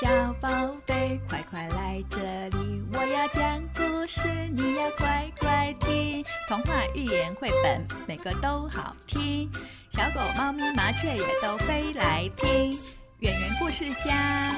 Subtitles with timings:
[0.00, 0.08] 小
[0.40, 0.48] 宝
[0.86, 2.16] 贝，快快来这
[2.56, 2.82] 里！
[2.94, 4.22] 我要讲故事，
[4.56, 6.24] 你要乖乖听。
[6.48, 9.50] 童话、寓言、绘本，每个都好听。
[9.90, 12.72] 小狗、猫咪、麻雀也都飞来听。
[13.18, 14.56] 圆圆故事家，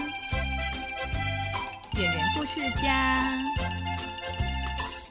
[1.98, 3.28] 圆圆故事家，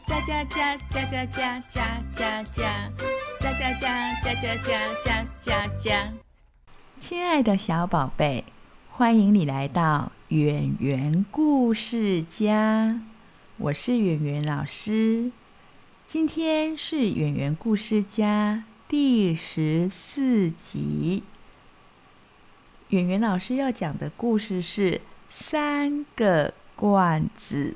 [0.08, 2.90] 家家家家家家家家家
[3.42, 4.56] 家家家家
[5.04, 6.14] 家家家。
[7.02, 8.46] 亲爱的小宝贝。
[9.02, 13.02] 欢迎你来到圆圆故事家，
[13.58, 15.32] 我是圆圆老师。
[16.06, 21.24] 今天是圆圆故事家第十四集。
[22.90, 24.92] 圆圆老师要讲的故事是
[25.32, 27.72] 《三个罐子》。《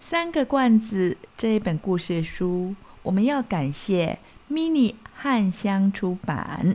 [0.00, 2.74] 三个罐子》这一本故事书，
[3.04, 4.18] 我们要感谢
[4.50, 6.74] mini 汉香出版。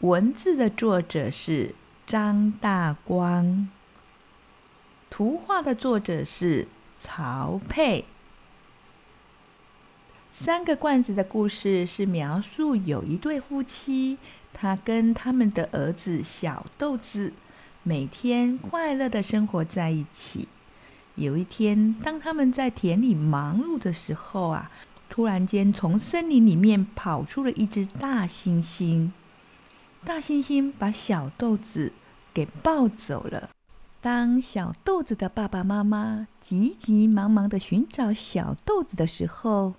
[0.00, 1.74] 文字的作者是
[2.06, 3.68] 张大光，
[5.10, 8.06] 图画的作者是曹佩。
[10.32, 14.16] 三个罐子的故事是描述有一对夫妻，
[14.54, 17.34] 他跟他们的儿子小豆子
[17.82, 20.48] 每天快乐的生活在一起。
[21.16, 24.70] 有一天，当他们在田里忙碌的时候啊，
[25.10, 29.10] 突然间从森林里面跑出了一只大猩猩。
[30.04, 31.92] 大猩猩把小豆子
[32.32, 33.50] 给抱走了。
[34.00, 39.74] 当小豆子的爸爸妈妈急急忙忙的寻找小豆子的时候，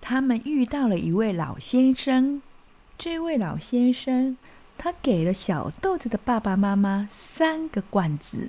[0.00, 2.40] 他们遇到了一位老先生。
[2.96, 4.38] 这位老先生，
[4.78, 8.48] 他给了小豆子的爸爸妈妈三个罐子。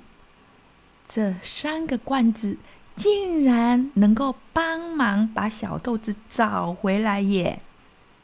[1.06, 2.56] 这三个罐子
[2.96, 7.60] 竟然能够帮忙把小豆子找回来耶！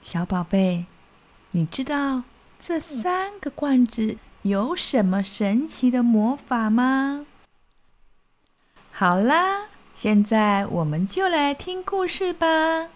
[0.01, 0.87] 小宝贝，
[1.51, 2.23] 你知道？
[2.61, 7.25] 这三个罐子有什么神奇的魔法吗？
[8.93, 12.89] 好啦，现在我们就来听故事吧。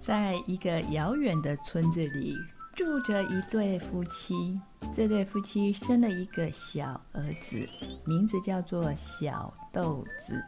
[0.00, 2.36] 在一个遥远的村子里。
[2.74, 4.60] 住着一对夫妻，
[4.92, 7.68] 这对夫妻生了一个小儿子，
[8.04, 10.42] 名字叫做小豆子。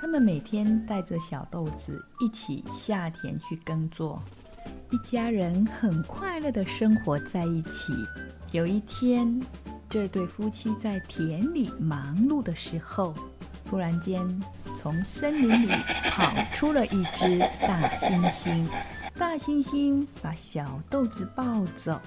[0.00, 4.22] 他们每天带着小豆子一起下田去耕作，
[4.92, 7.92] 一家人很快乐的生活在一起。
[8.52, 9.40] 有一天，
[9.90, 13.12] 这对夫妻在田里忙碌的时候，
[13.68, 14.24] 突然间
[14.78, 15.72] 从森林里
[16.12, 17.36] 跑出了一只
[17.66, 18.64] 大猩猩。
[19.18, 22.00] 大猩猩把小豆子抱走，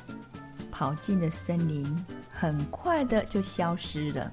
[0.72, 4.31] 跑进了森林，很快的就消失了。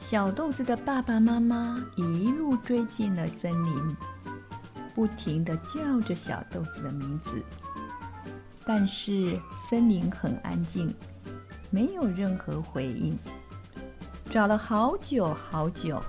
[0.00, 3.96] 小豆子的爸爸妈妈一路追进了森林，
[4.92, 7.40] 不停的叫着小豆子的名字，
[8.64, 9.38] 但是
[9.70, 10.92] 森林很安静，
[11.70, 13.16] 没有任何回应。
[14.30, 16.02] 找了好久好久，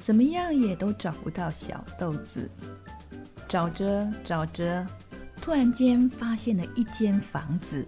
[0.00, 2.50] 怎么样也都找不到小豆子。
[3.46, 4.84] 找着找着。
[5.44, 7.86] 突然间发现了一间房子，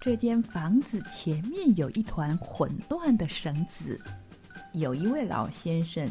[0.00, 4.00] 这间房子前面有一团混乱的绳子，
[4.72, 6.08] 有一位老先生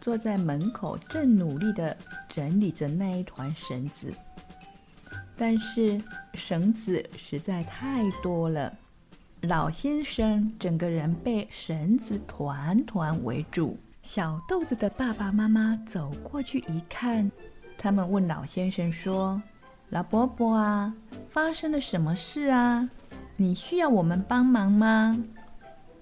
[0.00, 1.96] 坐在门口，正努力的
[2.28, 4.12] 整理着那一团绳子。
[5.36, 6.02] 但是
[6.34, 8.72] 绳子实在太多了，
[9.42, 13.78] 老先生整个人被绳子团团围住。
[14.02, 17.30] 小豆子的爸爸妈妈走过去一看，
[17.78, 19.40] 他们问老先生说。
[19.90, 20.92] 老伯伯啊，
[21.30, 22.88] 发生了什么事啊？
[23.36, 25.16] 你需要我们帮忙吗？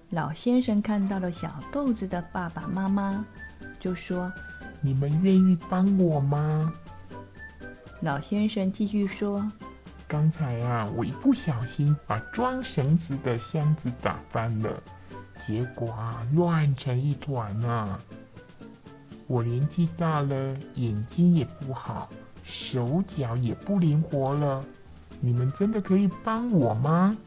[0.09, 3.25] 老先生看到了小豆子的爸爸妈妈，
[3.79, 4.31] 就说
[4.81, 6.73] ：“你们愿意帮我吗？”
[8.01, 9.51] 老先生继续说
[10.07, 14.81] ：“刚才啊，我一不小心把装绳子的箱子打翻了，
[15.39, 17.99] 结果啊，乱成一团啊！
[19.27, 22.09] 我年纪大了，眼睛也不好。”
[22.43, 24.63] 手脚也不灵活了，
[25.19, 27.17] 你们真的可以帮我吗？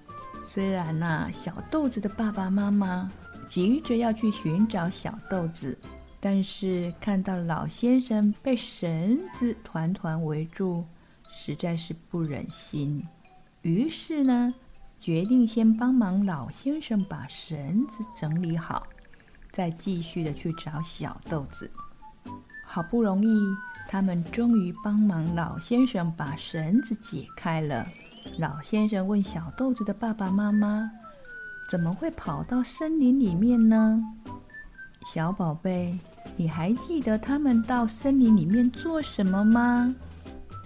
[0.46, 3.10] 虽然呐，小豆子的爸爸妈妈
[3.48, 5.76] 急着要去寻找小豆子，
[6.20, 10.84] 但是看到老先生被绳子团团围住，
[11.32, 13.04] 实在是不忍心，
[13.62, 14.54] 于是呢，
[15.00, 18.86] 决定先帮忙老先生把绳子整理好，
[19.50, 21.70] 再继续的去找小豆子。
[22.76, 23.40] 好不容易。
[23.88, 27.86] 他们终于帮忙老先生把绳子解开了。
[28.36, 30.90] 老先生问小豆子的爸爸妈妈
[31.70, 33.98] ：“怎么会跑到森林里面呢？”
[35.10, 35.98] 小宝贝，
[36.36, 39.94] 你还记得他们到森林里面做什么吗？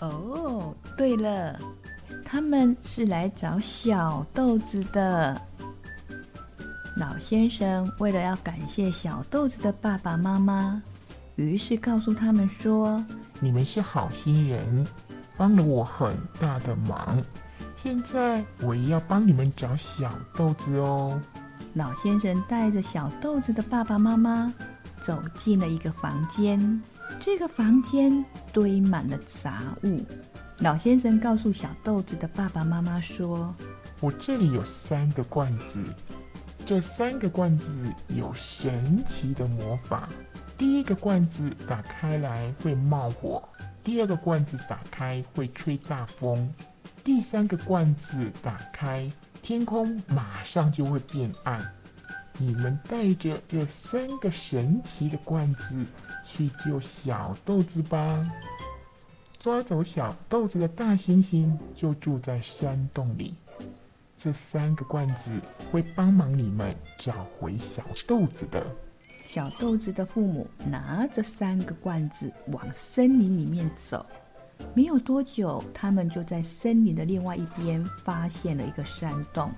[0.00, 1.56] 哦，对了，
[2.24, 5.40] 他们是来找小豆子的。
[6.96, 10.82] 老先生为了要感谢小豆子的爸爸妈妈，
[11.40, 13.02] 于是告诉他们说
[13.40, 14.86] ：“你们是好心人，
[15.38, 17.22] 帮了我很大的忙。
[17.74, 21.18] 现在我也要帮你们找小豆子哦。”
[21.74, 24.52] 老先生带着小豆子的爸爸妈妈
[25.00, 26.82] 走进了一个房间，
[27.18, 28.22] 这个房间
[28.52, 30.04] 堆满了杂物。
[30.58, 33.54] 老先生告诉小豆子的爸爸妈妈说
[34.00, 35.82] ：“我这里有三个罐子，
[36.66, 37.78] 这三个罐子
[38.08, 40.06] 有神奇的魔法。
[40.60, 43.42] 第一个罐子打开来会冒火，
[43.82, 46.52] 第二个罐子打开会吹大风，
[47.02, 49.10] 第三个罐子打开。”
[49.40, 51.66] 天空马上就会变暗，
[52.36, 55.82] 你们带着这三个神奇的罐子
[56.26, 58.22] 去救小豆子吧。
[59.38, 63.34] 抓走小豆子的大猩猩就住在山洞里，
[64.14, 65.30] 这三个罐子
[65.72, 68.62] 会帮忙你们找回小豆子的。
[69.32, 74.04] 小豆子的父母拿着三个罐子往森林里面走。
[74.74, 79.48] 没有多久，他们就在森林的另外一边发现了一个山洞。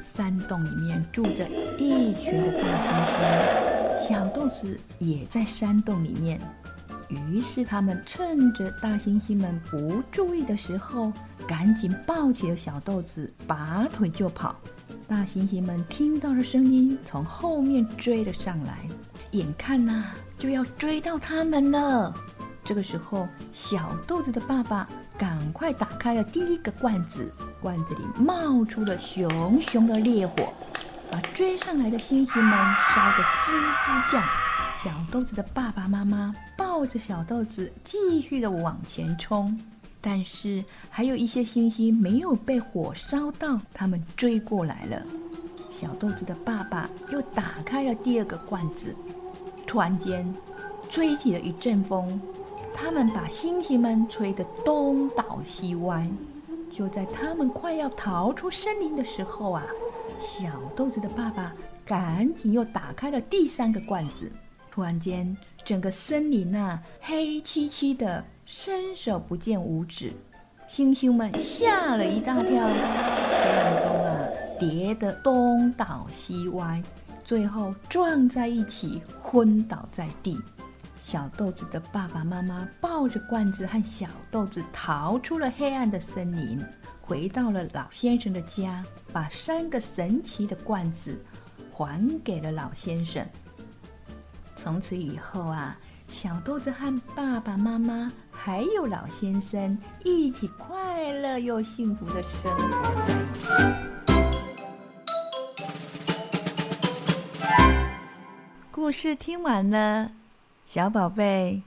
[0.00, 6.40] 山洞里面住着一群的大猩猩，小豆子也在山洞里面。
[7.10, 11.12] 于是他们趁着大猩猩们不注意的时候，
[11.46, 14.54] 赶紧抱起了小豆子，拔腿就跑。
[15.08, 18.86] 大猩猩们听到了声音，从后面追了上来，
[19.32, 20.04] 眼看呐
[20.38, 22.14] 就要追到他们了。
[22.64, 30.52] 这个时候，小豆子的爸爸赶快打开了第一个罐子，罐子里冒出了熊熊的烈火，
[31.10, 32.52] 把追上来的猩猩们
[32.94, 34.39] 烧得吱吱叫。
[34.82, 39.54] 小豆子的爸爸妈妈抱着小豆子继续的往前冲，
[40.00, 45.02] 但是还有一些星星没有被火烧到，他们追过来了。
[45.70, 48.96] 小豆子的爸爸又打开了第二个罐子，
[49.66, 50.34] 突然间，
[50.88, 52.18] 吹起了一阵风。
[52.74, 56.08] 他们把星星们吹得东倒西歪，
[56.70, 59.62] 就在他们快要逃出森林的时候啊，
[60.18, 61.52] 小豆子的爸爸
[61.84, 64.32] 赶紧又打开了第三个罐子。
[64.70, 70.12] 突然间，整个森林啊黑漆漆的，伸手不见五指，
[70.68, 74.28] 猩猩们吓了一大跳，黑暗中啊
[74.58, 76.80] 跌得东倒西歪，
[77.24, 80.38] 最后撞在一起，昏倒在地。
[81.00, 86.62] 小豆子的爸爸妈妈抱着罐子和小豆子逃出了黑暗的森林，
[87.00, 91.18] 回到了老先生的家，把三个神奇的罐子
[91.72, 93.26] 还给了老先生。
[94.62, 95.74] 从此以后啊，
[96.06, 102.92] 小豆子和爸爸妈妈还有老先生一起快乐又幸福的生活。
[108.70, 110.10] 故事听完了。
[110.66, 111.62] 小宝贝，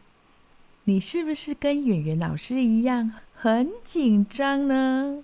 [0.83, 5.23] 你是不是跟圆圆老师一样很紧张呢？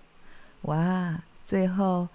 [0.63, 2.07] 哇，最后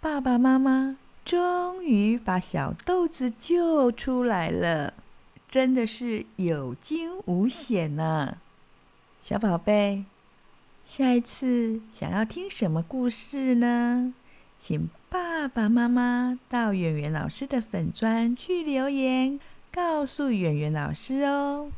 [0.00, 4.94] 爸爸妈妈终于把小豆子救出来了，
[5.50, 8.38] 真的是有惊无险呢。
[9.20, 10.04] 小宝贝，
[10.84, 14.14] 下一次想要听什么故事呢？
[14.60, 19.40] 请爸爸妈妈到圆圆老师的粉砖去留言。
[19.72, 21.70] 告诉圆圆老师哦。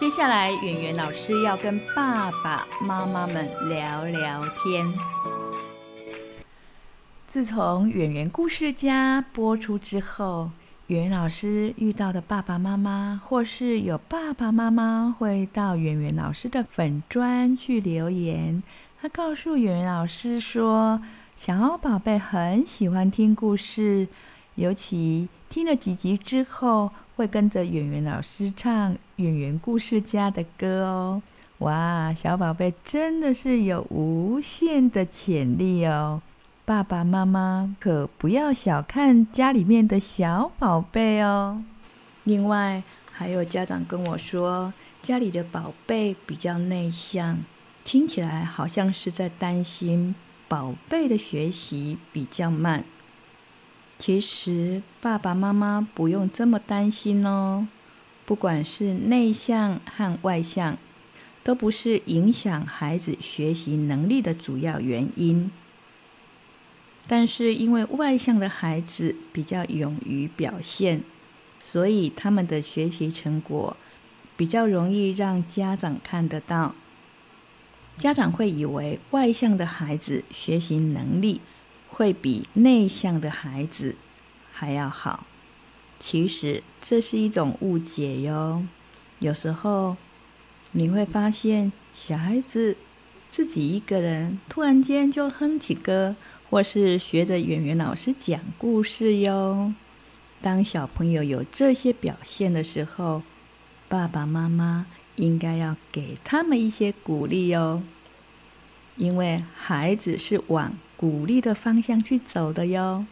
[0.00, 4.84] 接下来，圆圆老师要跟爸爸妈妈们聊聊天。
[7.36, 10.50] 自从圆圆故事家播出之后，
[10.86, 18.62] 圆圆老师遇到的爸爸妈妈，或是有爸爸妈妈会到圆圆老师的粉砖去留言，
[18.98, 21.02] 他告诉圆圆老师说
[21.36, 24.08] ：“小奥宝贝很喜欢听故事。”
[24.56, 31.22] 尤其听了几集之后，会跟着圆圆老师唱《圆圆故事家》的歌哦！
[31.58, 36.22] 哇，小宝贝真的是有无限的潜力哦！
[36.66, 41.62] 爸爸妈妈可不要小看家里面的小宝贝哦。
[42.24, 42.82] 另外，
[43.12, 47.38] 还有家长跟我说，家里的宝贝比较内向，
[47.84, 50.16] 听起来好像是在担心
[50.48, 52.82] 宝贝的学习比较慢。
[53.96, 57.68] 其实爸爸妈妈不用这么担心哦。
[58.24, 60.76] 不管是内向和外向，
[61.44, 65.48] 都不是影响孩子学习能力的主要原因。
[67.08, 71.02] 但是因为外向的孩子比较勇于表现，
[71.60, 73.76] 所以他们的学习成果
[74.36, 76.74] 比较容易让家长看得到。
[77.96, 81.40] 家长会以为外向的孩子学习能力
[81.88, 83.96] 会比内向的孩子
[84.52, 85.26] 还要好，
[85.98, 88.66] 其实这是一种误解哟。
[89.20, 89.96] 有时候
[90.72, 92.76] 你会发现，小孩子
[93.30, 96.16] 自己一个人突然间就哼起歌，
[96.50, 99.72] 或是学着演员老师讲故事哟。
[100.40, 103.22] 当小朋友有这些表现的时候，
[103.88, 104.86] 爸爸妈妈。
[105.16, 107.82] 应该要给他们一些鼓励哟，
[108.96, 113.06] 因为孩子是往鼓励的方向去走的哟。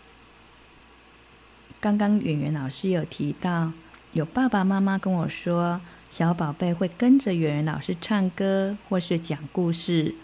[1.80, 3.72] 刚刚圆圆老师有提到，
[4.12, 5.80] 有爸爸妈妈跟我说，
[6.16, 10.14] 小宝贝会跟着圆圆老师唱歌或是讲故事，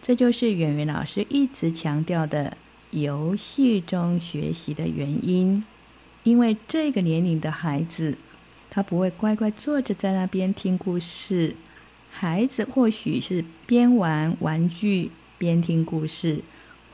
[0.00, 2.56] 这就是圆圆老师一直强调的
[2.92, 5.62] 游戏中学习的原因，
[6.22, 8.16] 因为这个年龄的孩子。
[8.70, 11.54] 他不会乖乖坐着在那边听故事，
[12.10, 16.40] 孩子或许是边玩玩具边听故事，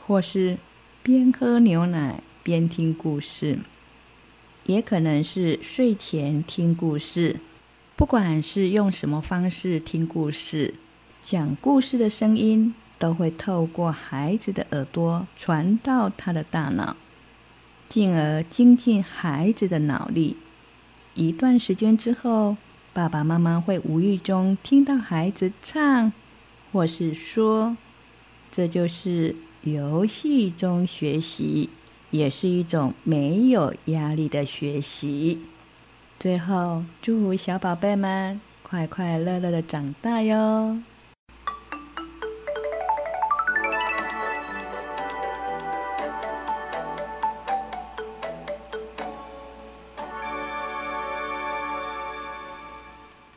[0.04, 0.58] 或是
[1.04, 3.60] 边喝牛奶边听故事，
[4.66, 7.36] 也可能是睡前听故事。
[8.00, 10.72] 不管是用什么方式听故事，
[11.20, 16.96] 讲故事的声音都会透过孩子的耳朵传到他的大脑，
[17.90, 20.38] 进而精进孩子的脑力。
[21.12, 22.56] 一段时间之后，
[22.94, 26.10] 爸爸妈妈会无意中听到孩子唱，
[26.72, 27.76] 或是说，
[28.50, 31.68] 这就是游戏中学习，
[32.10, 35.40] 也是一种没有压力的学习。
[36.20, 40.78] 最后，祝福小宝贝们快快乐乐的长大哟！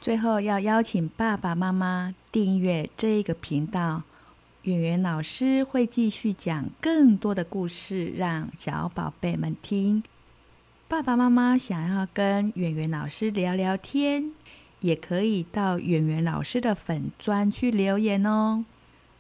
[0.01, 4.01] 最后要邀请爸爸妈妈订阅这个频道，
[4.63, 10.03] 圆圆老师会继续讲更多的故事，让小宝贝们听。
[10.93, 14.29] 爸爸妈妈想要跟圆圆老师聊聊天，
[14.81, 18.63] 也可以到圆圆老师的粉砖去留言哦。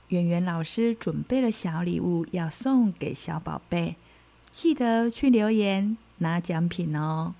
[0.09, 3.95] 圆圆老师准备了小礼物要送给小宝贝，
[4.53, 7.33] 记得去留言拿奖品哦。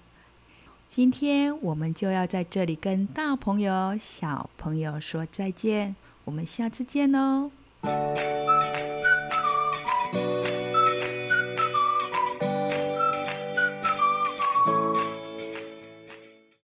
[0.90, 7.52] 今天我们就要在这里跟大朋友、小朋友说再见，我们下次见喽。